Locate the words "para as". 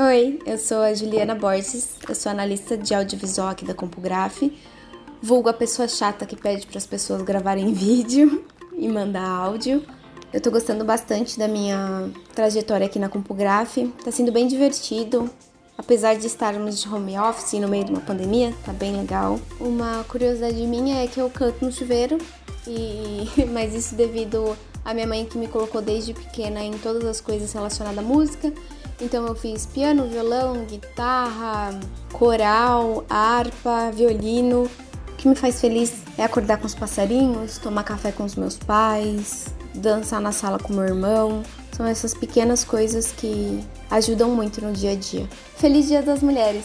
6.68-6.86